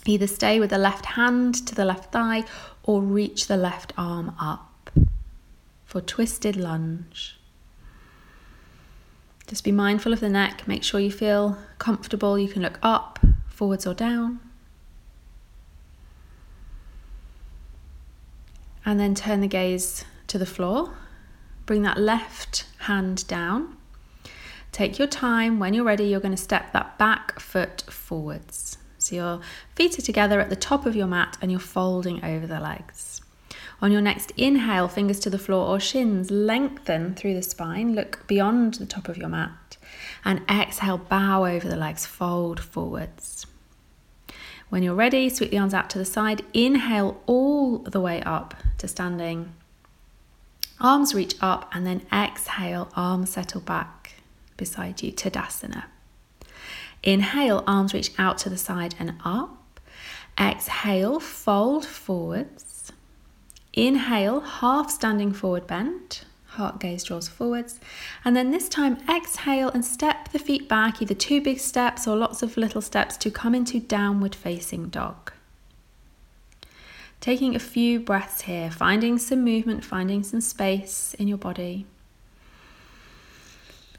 Either 0.05 0.27
stay 0.27 0.59
with 0.59 0.71
the 0.71 0.77
left 0.77 1.05
hand 1.05 1.65
to 1.65 1.73
the 1.73 1.85
left 1.85 2.11
thigh 2.11 2.43
or 2.83 3.01
reach 3.01 3.47
the 3.47 3.55
left 3.55 3.93
arm 3.97 4.35
up 4.37 4.91
for 5.85 6.01
twisted 6.01 6.57
lunge. 6.57 7.38
Just 9.49 9.63
be 9.63 9.71
mindful 9.71 10.13
of 10.13 10.19
the 10.19 10.29
neck, 10.29 10.67
make 10.67 10.83
sure 10.83 10.99
you 10.99 11.11
feel 11.11 11.57
comfortable. 11.79 12.37
You 12.37 12.47
can 12.47 12.61
look 12.61 12.77
up, 12.83 13.17
forwards, 13.47 13.87
or 13.87 13.95
down. 13.95 14.39
And 18.85 18.99
then 18.99 19.15
turn 19.15 19.41
the 19.41 19.47
gaze 19.47 20.05
to 20.27 20.37
the 20.37 20.45
floor. 20.45 20.93
Bring 21.65 21.81
that 21.81 21.97
left 21.97 22.67
hand 22.81 23.27
down. 23.27 23.75
Take 24.71 24.99
your 24.99 25.07
time. 25.07 25.57
When 25.57 25.73
you're 25.73 25.83
ready, 25.83 26.03
you're 26.03 26.19
going 26.19 26.35
to 26.35 26.37
step 26.37 26.71
that 26.73 26.99
back 26.99 27.39
foot 27.39 27.81
forwards. 27.89 28.77
So 28.99 29.15
your 29.15 29.41
feet 29.73 29.97
are 29.97 30.03
together 30.03 30.39
at 30.39 30.51
the 30.51 30.55
top 30.55 30.85
of 30.85 30.95
your 30.95 31.07
mat 31.07 31.39
and 31.41 31.49
you're 31.49 31.59
folding 31.59 32.23
over 32.23 32.45
the 32.45 32.59
legs. 32.59 33.18
On 33.81 33.91
your 33.91 34.01
next 34.01 34.31
inhale, 34.35 34.87
fingers 34.87 35.19
to 35.21 35.29
the 35.29 35.37
floor 35.37 35.67
or 35.67 35.79
shins, 35.79 36.29
lengthen 36.29 37.15
through 37.15 37.33
the 37.33 37.41
spine, 37.41 37.95
look 37.95 38.25
beyond 38.27 38.75
the 38.75 38.85
top 38.85 39.07
of 39.07 39.17
your 39.17 39.29
mat. 39.29 39.77
And 40.25 40.41
exhale, 40.49 40.97
bow 40.97 41.45
over 41.45 41.67
the 41.67 41.77
legs, 41.77 42.05
fold 42.05 42.59
forwards. 42.59 43.45
When 44.69 44.83
you're 44.83 44.93
ready, 44.95 45.29
sweep 45.29 45.51
the 45.51 45.57
arms 45.57 45.73
out 45.73 45.89
to 45.91 45.97
the 45.97 46.05
side. 46.05 46.43
Inhale 46.53 47.21
all 47.25 47.79
the 47.79 48.01
way 48.01 48.21
up 48.21 48.53
to 48.79 48.87
standing 48.87 49.53
Arms 50.81 51.13
reach 51.13 51.35
up 51.41 51.69
and 51.73 51.85
then 51.85 52.03
exhale, 52.11 52.89
arms 52.95 53.31
settle 53.31 53.59
back 53.59 54.13
beside 54.55 55.01
you, 55.01 55.11
Tadasana. 55.11 55.85
Inhale, 57.03 57.65
arms 57.67 57.93
reach 57.93 58.11
out 58.17 58.37
to 58.39 58.49
the 58.49 58.57
side 58.57 58.95
and 58.97 59.15
up. 59.25 59.81
Exhale, 60.39 61.19
fold 61.19 61.85
forwards. 61.85 62.68
Inhale, 63.79 64.41
half 64.41 64.91
standing 64.91 65.31
forward 65.31 65.65
bend. 65.65 66.25
Heart 66.47 66.81
gaze 66.81 67.03
draws 67.05 67.29
forwards. 67.29 67.79
And 68.25 68.35
then 68.35 68.51
this 68.51 68.67
time, 68.67 68.97
exhale 69.09 69.69
and 69.69 69.85
step 69.85 70.33
the 70.33 70.39
feet 70.39 70.67
back, 70.67 71.01
either 71.01 71.13
two 71.13 71.39
big 71.41 71.59
steps 71.59 72.05
or 72.05 72.17
lots 72.17 72.43
of 72.43 72.57
little 72.57 72.81
steps 72.81 73.15
to 73.17 73.31
come 73.31 73.55
into 73.55 73.79
downward 73.79 74.35
facing 74.35 74.89
dog. 74.89 75.31
Taking 77.21 77.55
a 77.55 77.59
few 77.59 78.01
breaths 78.01 78.41
here, 78.41 78.69
finding 78.69 79.17
some 79.17 79.45
movement, 79.45 79.85
finding 79.85 80.23
some 80.23 80.41
space 80.41 81.13
in 81.13 81.29
your 81.29 81.37
body. 81.37 81.85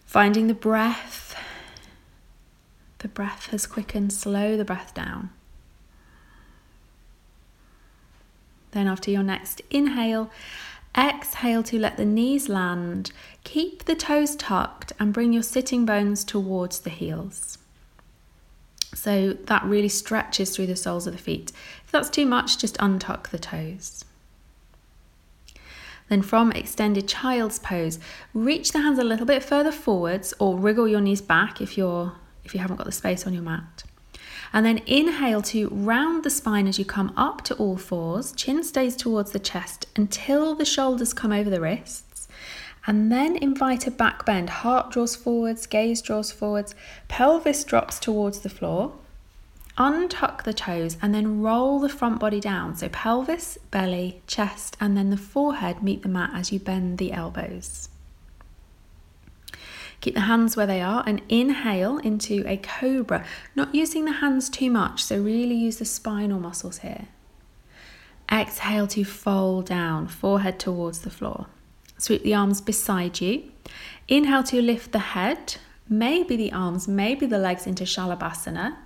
Finding 0.05 0.47
the 0.47 0.55
breath. 0.55 1.35
The 2.99 3.09
breath 3.09 3.47
has 3.47 3.67
quickened, 3.67 4.13
slow 4.13 4.59
the 4.59 4.65
breath 4.65 4.93
down. 4.93 5.31
Then, 8.73 8.87
after 8.87 9.11
your 9.11 9.23
next 9.23 9.63
inhale, 9.71 10.31
exhale 10.97 11.63
to 11.65 11.79
let 11.79 11.97
the 11.97 12.05
knees 12.05 12.49
land. 12.49 13.13
Keep 13.45 13.85
the 13.85 13.95
toes 13.95 14.37
tucked 14.37 14.93
and 14.99 15.13
bring 15.13 15.33
your 15.33 15.43
sitting 15.43 15.85
bones 15.85 16.25
towards 16.25 16.81
the 16.81 16.91
heels. 16.91 17.59
So 18.95 19.35
that 19.45 19.65
really 19.65 19.89
stretches 19.89 20.55
through 20.55 20.67
the 20.67 20.77
soles 20.77 21.07
of 21.07 21.13
the 21.13 21.19
feet. 21.19 21.53
If 21.85 21.93
that's 21.93 22.11
too 22.11 22.27
much, 22.27 22.59
just 22.59 22.77
untuck 22.79 23.29
the 23.29 23.39
toes. 23.39 24.05
Then 26.09 26.23
from 26.23 26.51
extended 26.51 27.07
child's 27.07 27.61
pose, 27.61 28.01
reach 28.35 28.73
the 28.73 28.81
hands 28.81 28.99
a 28.99 29.05
little 29.05 29.27
bit 29.27 29.45
further 29.45 29.71
forwards 29.71 30.35
or 30.41 30.59
wriggle 30.59 30.89
your 30.89 31.01
knees 31.01 31.21
back 31.21 31.61
if 31.61 31.79
you're 31.79 32.15
if 32.43 32.53
you 32.53 32.61
haven't 32.61 32.79
got 32.79 32.87
the 32.87 32.93
space 32.93 33.27
on 33.27 33.33
your 33.33 33.45
mat. 33.45 33.85
And 34.53 34.67
then 34.67 34.79
inhale 34.87 35.43
to 35.43 35.69
round 35.69 36.25
the 36.25 36.31
spine 36.31 36.67
as 36.67 36.79
you 36.79 36.85
come 36.85 37.13
up 37.17 37.43
to 37.45 37.55
all 37.55 37.77
fours. 37.77 38.33
Chin 38.33 38.65
stays 38.65 38.97
towards 38.97 39.31
the 39.31 39.39
chest 39.39 39.87
until 39.95 40.55
the 40.55 40.65
shoulders 40.65 41.13
come 41.13 41.33
over 41.33 41.49
the 41.49 41.61
wrists. 41.61 42.29
And 42.87 43.13
then 43.13 43.37
invite 43.37 43.87
a 43.87 43.91
back 43.91 44.25
bend. 44.25 44.51
Heart 44.51 44.91
draws 44.91 45.15
forwards, 45.15 45.67
gaze 45.67 46.03
draws 46.03 46.33
forwards, 46.33 46.75
pelvis 47.09 47.63
drops 47.63 48.01
towards 48.01 48.41
the 48.41 48.49
floor. 48.49 48.93
Untuck 49.79 50.43
the 50.43 50.53
toes 50.53 50.97
and 51.01 51.15
then 51.15 51.41
roll 51.41 51.79
the 51.79 51.89
front 51.89 52.19
body 52.19 52.41
down. 52.41 52.75
So 52.77 52.89
pelvis, 52.89 53.57
belly, 53.71 54.21
chest, 54.27 54.77
and 54.81 54.97
then 54.97 55.11
the 55.11 55.17
forehead 55.17 55.83
meet 55.83 56.03
the 56.03 56.09
mat 56.09 56.31
as 56.35 56.53
you 56.53 56.59
bend 56.59 56.99
the 56.99 57.13
elbows. 57.13 57.89
Keep 60.01 60.15
the 60.15 60.21
hands 60.23 60.57
where 60.57 60.67
they 60.67 60.81
are 60.81 61.03
and 61.07 61.21
inhale 61.29 61.99
into 61.99 62.43
a 62.47 62.57
cobra, 62.57 63.25
not 63.55 63.75
using 63.75 64.07
the 64.07 64.13
hands 64.13 64.49
too 64.49 64.71
much, 64.71 65.05
so 65.05 65.21
really 65.21 65.55
use 65.55 65.77
the 65.77 65.85
spinal 65.85 66.41
muscles 66.41 66.79
here. 66.79 67.09
Exhale 68.33 68.87
to 68.87 69.05
fold 69.05 69.67
down, 69.67 70.07
forehead 70.07 70.59
towards 70.59 71.01
the 71.01 71.11
floor. 71.11 71.47
Sweep 71.99 72.23
the 72.23 72.35
arms 72.35 72.61
beside 72.61 73.21
you. 73.21 73.51
Inhale 74.09 74.45
to 74.45 74.63
lift 74.63 74.93
the 74.93 74.99
head, 74.99 75.57
maybe 75.89 76.37
the 76.37 76.53
arms, 76.53 76.89
maybe 76.89 77.27
the 77.27 77.39
legs 77.39 77.67
into 77.67 77.85
Shalabhasana. 77.85 78.77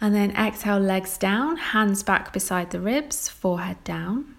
And 0.00 0.14
then 0.14 0.30
exhale, 0.36 0.78
legs 0.78 1.18
down, 1.18 1.56
hands 1.56 2.02
back 2.02 2.32
beside 2.32 2.70
the 2.70 2.80
ribs, 2.80 3.28
forehead 3.28 3.82
down. 3.84 4.36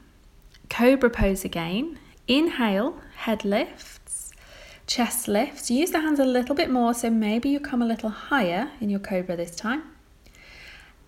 Cobra 0.70 1.10
pose 1.10 1.44
again. 1.44 2.00
Inhale, 2.28 2.98
head 3.18 3.44
lifts, 3.44 3.99
chest 4.90 5.28
lifts. 5.28 5.70
Use 5.70 5.92
the 5.92 6.02
hands 6.02 6.20
a 6.20 6.26
little 6.26 6.56
bit 6.56 6.70
more, 6.70 6.94
so 6.96 7.10
maybe 7.12 7.48
you 7.48 7.60
come 7.60 7.82
a 7.82 7.86
little 7.86 8.10
higher 8.10 8.72
in 8.82 8.90
your 8.90 9.00
cobra 9.00 9.38
this 9.38 9.56
time. 9.56 9.84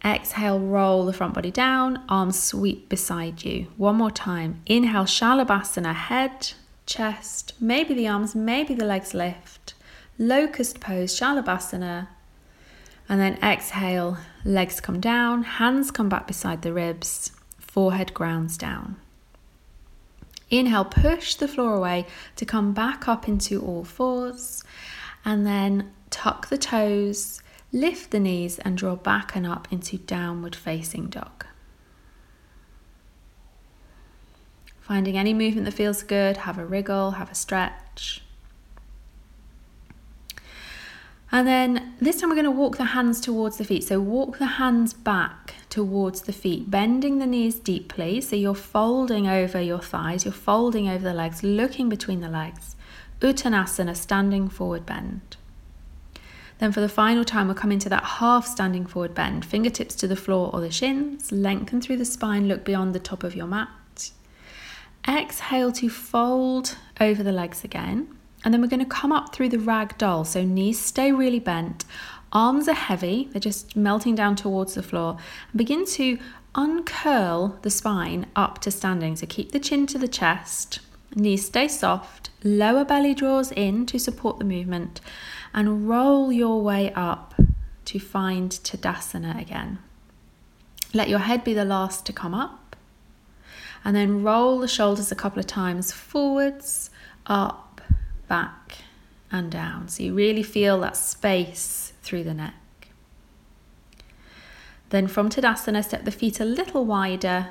Exhale, 0.05 0.59
roll 0.59 1.05
the 1.05 1.13
front 1.13 1.33
body 1.33 1.51
down, 1.51 2.03
arms 2.07 2.41
sweep 2.41 2.89
beside 2.89 3.43
you. 3.43 3.67
One 3.77 3.95
more 3.95 4.11
time. 4.11 4.61
Inhale, 4.67 5.05
Shalabhasana, 5.05 5.93
head, 5.95 6.53
chest, 6.85 7.53
maybe 7.59 7.93
the 7.95 8.07
arms, 8.07 8.35
maybe 8.35 8.75
the 8.75 8.85
legs 8.85 9.13
lift. 9.15 9.73
Locust 10.17 10.79
pose, 10.79 11.19
Shalabhasana. 11.19 12.07
And 13.09 13.19
then 13.19 13.39
exhale, 13.43 14.17
legs 14.45 14.79
come 14.79 14.99
down, 14.99 15.43
hands 15.43 15.89
come 15.89 16.07
back 16.07 16.27
beside 16.27 16.61
the 16.61 16.71
ribs, 16.71 17.31
forehead 17.57 18.13
grounds 18.13 18.57
down. 18.57 18.97
Inhale, 20.51 20.85
push 20.85 21.33
the 21.33 21.47
floor 21.47 21.75
away 21.75 22.05
to 22.35 22.45
come 22.45 22.73
back 22.73 23.07
up 23.07 23.27
into 23.27 23.59
all 23.61 23.83
fours. 23.83 24.63
And 25.25 25.47
then 25.47 25.91
tuck 26.11 26.49
the 26.49 26.57
toes 26.57 27.41
Lift 27.73 28.11
the 28.11 28.19
knees 28.19 28.59
and 28.59 28.77
draw 28.77 28.95
back 28.95 29.33
and 29.33 29.47
up 29.47 29.67
into 29.71 29.97
downward 29.97 30.55
facing 30.55 31.07
dog. 31.07 31.45
Finding 34.81 35.17
any 35.17 35.33
movement 35.33 35.65
that 35.65 35.73
feels 35.73 36.03
good, 36.03 36.37
have 36.37 36.57
a 36.57 36.65
wriggle, 36.65 37.11
have 37.11 37.31
a 37.31 37.35
stretch. 37.35 38.21
And 41.33 41.47
then 41.47 41.93
this 41.99 42.19
time 42.19 42.29
we're 42.29 42.35
going 42.35 42.45
to 42.45 42.51
walk 42.51 42.77
the 42.77 42.85
hands 42.85 43.21
towards 43.21 43.57
the 43.57 43.63
feet. 43.63 43.85
So 43.85 44.01
walk 44.01 44.37
the 44.37 44.45
hands 44.45 44.93
back 44.93 45.55
towards 45.69 46.21
the 46.23 46.33
feet, 46.33 46.69
bending 46.69 47.19
the 47.19 47.25
knees 47.25 47.55
deeply. 47.55 48.19
So 48.19 48.35
you're 48.35 48.53
folding 48.53 49.27
over 49.27 49.61
your 49.61 49.79
thighs, 49.79 50.25
you're 50.25 50.33
folding 50.33 50.89
over 50.89 51.03
the 51.03 51.13
legs, 51.13 51.41
looking 51.41 51.87
between 51.87 52.19
the 52.19 52.27
legs. 52.27 52.75
Uttanasana, 53.21 53.95
standing 53.95 54.49
forward 54.49 54.85
bend. 54.85 55.37
Then 56.59 56.71
for 56.71 56.81
the 56.81 56.89
final 56.89 57.23
time, 57.23 57.47
we'll 57.47 57.55
come 57.55 57.71
into 57.71 57.89
that 57.89 58.03
half 58.03 58.45
standing 58.45 58.85
forward 58.85 59.15
bend, 59.15 59.45
fingertips 59.45 59.95
to 59.95 60.07
the 60.07 60.15
floor 60.15 60.51
or 60.53 60.59
the 60.59 60.69
shins, 60.69 61.31
lengthen 61.31 61.81
through 61.81 61.97
the 61.97 62.05
spine, 62.05 62.47
look 62.47 62.65
beyond 62.65 62.93
the 62.93 62.99
top 62.99 63.23
of 63.23 63.35
your 63.35 63.47
mat. 63.47 63.69
Exhale 65.07 65.71
to 65.71 65.89
fold 65.89 66.77
over 66.99 67.23
the 67.23 67.31
legs 67.31 67.63
again. 67.63 68.15
And 68.43 68.53
then 68.53 68.61
we're 68.61 68.67
going 68.67 68.79
to 68.79 68.85
come 68.85 69.11
up 69.11 69.33
through 69.33 69.49
the 69.49 69.59
rag 69.59 69.97
doll. 69.97 70.25
So 70.25 70.43
knees 70.43 70.79
stay 70.79 71.11
really 71.11 71.39
bent, 71.39 71.85
arms 72.31 72.67
are 72.67 72.73
heavy, 72.73 73.29
they're 73.31 73.39
just 73.39 73.75
melting 73.75 74.15
down 74.15 74.35
towards 74.35 74.73
the 74.73 74.83
floor. 74.83 75.17
And 75.51 75.57
begin 75.57 75.85
to 75.87 76.17
uncurl 76.55 77.59
the 77.61 77.69
spine 77.69 78.25
up 78.35 78.59
to 78.59 78.71
standing. 78.71 79.15
So 79.15 79.25
keep 79.27 79.51
the 79.51 79.59
chin 79.59 79.85
to 79.87 79.97
the 79.97 80.07
chest, 80.07 80.79
knees 81.15 81.45
stay 81.45 81.67
soft, 81.67 82.29
lower 82.43 82.83
belly 82.83 83.13
draws 83.13 83.51
in 83.51 83.85
to 83.85 83.99
support 83.99 84.39
the 84.39 84.45
movement 84.45 85.01
and 85.53 85.87
roll 85.87 86.31
your 86.31 86.61
way 86.61 86.91
up 86.93 87.35
to 87.85 87.99
find 87.99 88.51
Tadasana 88.51 89.39
again. 89.39 89.79
Let 90.93 91.09
your 91.09 91.19
head 91.19 91.43
be 91.43 91.53
the 91.53 91.65
last 91.65 92.05
to 92.07 92.13
come 92.13 92.33
up, 92.33 92.75
and 93.83 93.95
then 93.95 94.23
roll 94.23 94.59
the 94.59 94.67
shoulders 94.67 95.11
a 95.11 95.15
couple 95.15 95.39
of 95.39 95.47
times 95.47 95.91
forwards, 95.91 96.89
up, 97.27 97.70
back, 98.31 98.77
and 99.29 99.51
down. 99.51 99.89
So 99.89 100.03
you 100.03 100.13
really 100.13 100.41
feel 100.41 100.79
that 100.79 100.95
space 100.95 101.91
through 102.01 102.23
the 102.23 102.33
neck. 102.33 102.53
Then 104.89 105.07
from 105.07 105.29
Tadasana, 105.29 105.83
step 105.83 106.05
the 106.05 106.11
feet 106.11 106.39
a 106.39 106.45
little 106.45 106.85
wider. 106.85 107.49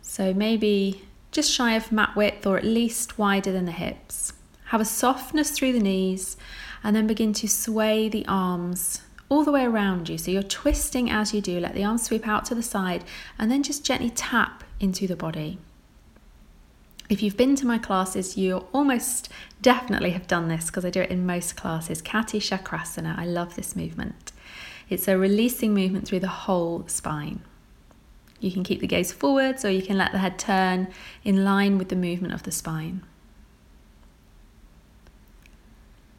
So 0.00 0.32
maybe 0.32 1.02
just 1.30 1.52
shy 1.52 1.74
of 1.74 1.92
mat 1.92 2.16
width 2.16 2.46
or 2.46 2.56
at 2.56 2.64
least 2.64 3.18
wider 3.18 3.52
than 3.52 3.66
the 3.66 3.72
hips. 3.84 4.32
Have 4.66 4.80
a 4.80 4.86
softness 4.86 5.50
through 5.50 5.74
the 5.74 5.86
knees 5.88 6.38
and 6.82 6.96
then 6.96 7.06
begin 7.06 7.34
to 7.34 7.46
sway 7.46 8.08
the 8.08 8.24
arms 8.26 9.02
all 9.28 9.44
the 9.44 9.52
way 9.52 9.66
around 9.66 10.08
you. 10.08 10.16
So 10.16 10.30
you're 10.30 10.42
twisting 10.42 11.10
as 11.10 11.34
you 11.34 11.42
do. 11.42 11.60
Let 11.60 11.74
the 11.74 11.84
arms 11.84 12.04
sweep 12.04 12.26
out 12.26 12.46
to 12.46 12.54
the 12.54 12.62
side 12.62 13.04
and 13.38 13.50
then 13.50 13.62
just 13.62 13.84
gently 13.84 14.08
tap 14.08 14.64
into 14.80 15.06
the 15.06 15.16
body. 15.16 15.58
If 17.08 17.22
you've 17.22 17.36
been 17.36 17.54
to 17.56 17.66
my 17.66 17.78
classes, 17.78 18.36
you 18.36 18.66
almost 18.72 19.28
definitely 19.62 20.10
have 20.10 20.26
done 20.26 20.48
this 20.48 20.66
because 20.66 20.84
I 20.84 20.90
do 20.90 21.02
it 21.02 21.10
in 21.10 21.24
most 21.24 21.56
classes. 21.56 22.02
Kati 22.02 22.40
Chakrasana. 22.40 23.16
I 23.16 23.24
love 23.24 23.54
this 23.54 23.76
movement. 23.76 24.32
It's 24.88 25.06
a 25.06 25.16
releasing 25.16 25.72
movement 25.74 26.06
through 26.08 26.20
the 26.20 26.28
whole 26.28 26.84
spine. 26.88 27.40
You 28.40 28.50
can 28.50 28.64
keep 28.64 28.80
the 28.80 28.86
gaze 28.86 29.12
forwards 29.12 29.64
or 29.64 29.70
you 29.70 29.82
can 29.82 29.96
let 29.96 30.12
the 30.12 30.18
head 30.18 30.38
turn 30.38 30.88
in 31.24 31.44
line 31.44 31.78
with 31.78 31.88
the 31.88 31.96
movement 31.96 32.34
of 32.34 32.42
the 32.42 32.52
spine. 32.52 33.02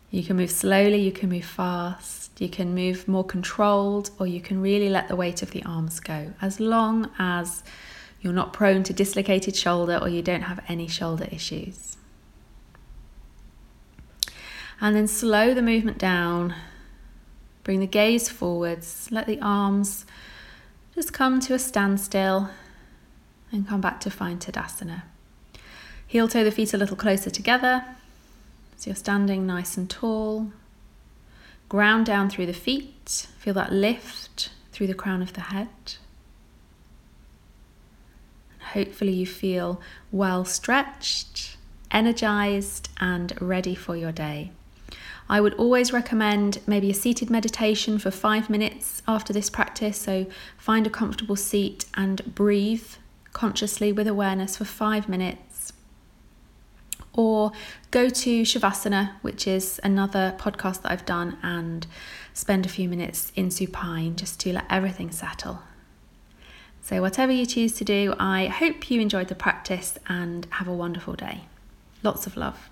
You 0.10 0.24
can 0.24 0.38
move 0.38 0.52
slowly, 0.52 1.02
you 1.02 1.12
can 1.12 1.30
move 1.30 1.44
fast, 1.44 2.40
you 2.40 2.48
can 2.48 2.74
move 2.74 3.10
more 3.10 3.26
controlled, 3.26 4.10
or 4.18 4.26
you 4.26 4.40
can 4.40 4.62
really 4.62 4.90
let 4.90 5.10
the 5.10 5.18
weight 5.18 5.42
of 5.42 5.52
the 5.52 5.64
arms 5.64 6.00
go, 6.00 6.34
as 6.42 6.62
long 6.62 7.12
as 7.20 7.62
you're 8.22 8.34
not 8.34 8.54
prone 8.54 8.84
to 8.84 8.94
dislocated 8.94 9.56
shoulder 9.56 9.98
or 10.02 10.10
you 10.10 10.22
don't 10.22 10.44
have 10.44 10.64
any 10.68 10.88
shoulder 10.88 11.28
issues. 11.32 11.98
And 14.80 14.96
then 14.96 15.08
slow 15.08 15.54
the 15.54 15.62
movement 15.62 15.98
down, 15.98 16.54
bring 17.64 17.80
the 17.80 17.88
gaze 17.88 18.30
forwards, 18.30 19.08
let 19.12 19.26
the 19.26 19.40
arms 19.42 20.06
just 20.94 21.14
come 21.14 21.40
to 21.42 21.54
a 21.54 21.60
standstill 21.60 22.50
and 23.52 23.68
come 23.68 23.82
back 23.82 24.00
to 24.02 24.10
find 24.10 24.40
Tadasana. 24.40 25.04
Heel 26.06 26.28
toe 26.28 26.44
the 26.44 26.52
feet 26.52 26.74
a 26.74 26.78
little 26.78 26.96
closer 26.96 27.30
together. 27.30 27.84
So 28.78 28.90
you're 28.90 28.96
standing 28.96 29.46
nice 29.46 29.78
and 29.78 29.90
tall. 29.90 30.52
Ground 31.70 32.06
down 32.06 32.30
through 32.30 32.46
the 32.46 32.54
feet. 32.54 33.28
Feel 33.40 33.54
that 33.56 33.72
lift 33.72 34.52
through 34.72 34.88
the 34.88 34.94
crown 34.94 35.22
of 35.22 35.34
the 35.34 35.42
head. 35.42 35.68
Hopefully, 38.74 39.14
you 39.14 39.26
feel 39.26 39.82
well 40.12 40.46
stretched, 40.46 41.58
energized, 41.92 42.90
and 43.00 43.40
ready 43.42 43.76
for 43.76 43.96
your 43.96 44.12
day. 44.12 44.52
I 45.30 45.42
would 45.42 45.54
always 45.56 45.92
recommend 45.92 46.60
maybe 46.66 46.90
a 46.90 46.94
seated 46.94 47.30
meditation 47.30 48.00
for 48.00 48.12
five 48.12 48.50
minutes 48.50 49.02
after 49.08 49.34
this 49.34 49.50
practice. 49.50 49.98
So, 49.98 50.26
find 50.58 50.88
a 50.88 50.90
comfortable 50.90 51.36
seat 51.36 51.86
and 51.96 52.34
breathe 52.34 52.88
consciously 53.34 53.92
with 53.92 54.08
awareness 54.08 54.58
for 54.58 54.66
five 54.66 55.10
minutes. 55.10 55.74
Or 57.14 57.52
go 57.92 58.10
to 58.10 58.42
Shavasana, 58.44 59.14
which 59.22 59.48
is 59.48 59.80
another 59.84 60.36
podcast 60.38 60.84
that 60.84 60.92
I've 60.92 61.06
done, 61.06 61.38
and 61.42 61.88
spend 62.34 62.66
a 62.66 62.70
few 62.70 62.88
minutes 62.88 63.32
in 63.36 63.50
supine 63.52 64.16
just 64.16 64.40
to 64.42 64.54
let 64.54 64.66
everything 64.70 65.12
settle. 65.12 65.62
So, 66.88 67.02
whatever 67.02 67.34
you 67.34 67.46
choose 67.46 67.74
to 67.74 67.84
do, 67.84 68.16
I 68.18 68.46
hope 68.46 68.90
you 68.90 69.02
enjoyed 69.02 69.28
the 69.28 69.36
practice 69.36 70.00
and 70.08 70.48
have 70.52 70.70
a 70.70 70.74
wonderful 70.74 71.16
day. 71.16 71.42
Lots 72.02 72.26
of 72.26 72.38
love. 72.38 72.70